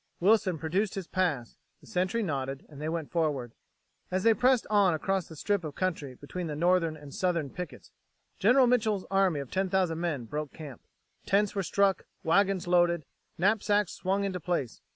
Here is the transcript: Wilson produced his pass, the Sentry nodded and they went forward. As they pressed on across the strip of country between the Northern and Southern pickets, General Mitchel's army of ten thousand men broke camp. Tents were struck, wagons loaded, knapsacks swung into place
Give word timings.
Wilson 0.19 0.57
produced 0.57 0.95
his 0.95 1.05
pass, 1.05 1.57
the 1.79 1.85
Sentry 1.85 2.23
nodded 2.23 2.65
and 2.69 2.81
they 2.81 2.89
went 2.89 3.11
forward. 3.11 3.53
As 4.09 4.23
they 4.23 4.33
pressed 4.33 4.65
on 4.67 4.95
across 4.95 5.27
the 5.27 5.35
strip 5.35 5.63
of 5.63 5.75
country 5.75 6.15
between 6.15 6.47
the 6.47 6.55
Northern 6.55 6.97
and 6.97 7.13
Southern 7.13 7.51
pickets, 7.51 7.91
General 8.39 8.65
Mitchel's 8.65 9.05
army 9.11 9.41
of 9.41 9.51
ten 9.51 9.69
thousand 9.69 9.99
men 9.99 10.25
broke 10.25 10.53
camp. 10.53 10.81
Tents 11.27 11.53
were 11.53 11.61
struck, 11.61 12.05
wagons 12.23 12.65
loaded, 12.65 13.05
knapsacks 13.37 13.91
swung 13.93 14.23
into 14.23 14.39
place 14.39 14.81